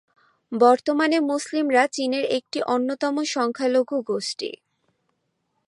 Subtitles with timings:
[0.51, 4.51] বর্তমানে মুসলিমরা চীনের একটি অন্যতম সংখ্যালঘু গোষ্ঠী।